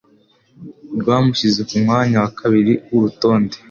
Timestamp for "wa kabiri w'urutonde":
2.23-3.55